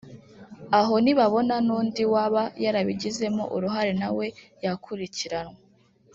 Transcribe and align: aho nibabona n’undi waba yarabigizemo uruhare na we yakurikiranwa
aho 0.79 0.93
nibabona 1.03 1.55
n’undi 1.65 2.03
waba 2.13 2.43
yarabigizemo 2.63 3.43
uruhare 3.55 3.91
na 4.01 4.09
we 4.17 4.25
yakurikiranwa 4.65 5.57